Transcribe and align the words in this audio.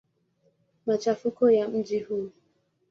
Machafuko 0.85 1.51
ya 1.51 1.67
mji 1.69 1.99
huu. 1.99 2.29